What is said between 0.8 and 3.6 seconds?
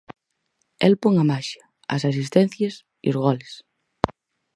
El pon a maxia, as asistencias e os goles.